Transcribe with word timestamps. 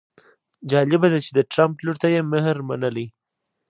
جالبه 0.69 1.07
ده 1.13 1.19
چې 1.25 1.31
د 1.37 1.39
ټرمپ 1.51 1.75
لور 1.85 1.95
ته 2.01 2.07
یې 2.13 2.21
مهر 2.33 2.57
منلی. 2.69 3.07